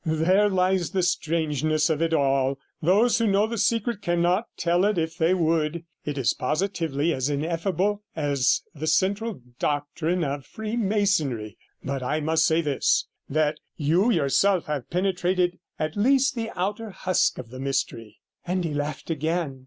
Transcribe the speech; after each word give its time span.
'There 0.03 0.49
lies 0.49 0.89
the 0.89 1.03
strangeness 1.03 1.87
of 1.87 2.01
it 2.01 2.11
all. 2.11 2.57
Those 2.81 3.19
who 3.19 3.27
know 3.27 3.45
the 3.45 3.59
secret 3.59 4.01
cannot 4.01 4.47
tell 4.57 4.83
it 4.83 4.97
if 4.97 5.15
they 5.15 5.35
would; 5.35 5.83
it 6.03 6.17
is 6.17 6.33
positively 6.33 7.13
as 7.13 7.29
ineffable 7.29 8.01
as 8.15 8.63
the 8.73 8.87
central 8.87 9.43
doctrine 9.59 10.23
of 10.23 10.43
freemasonry. 10.43 11.55
But 11.83 12.01
I 12.01 12.19
may 12.19 12.35
say 12.37 12.61
this, 12.61 13.05
that 13.29 13.59
you 13.77 14.09
yourself 14.09 14.65
have 14.65 14.89
penetrated 14.89 15.59
at 15.77 15.95
least 15.95 16.33
the 16.33 16.49
outer 16.55 16.89
husk 16.89 17.37
of 17.37 17.51
the 17.51 17.59
mystery,' 17.59 18.17
and 18.43 18.63
he 18.63 18.73
laughed 18.73 19.11
again. 19.11 19.59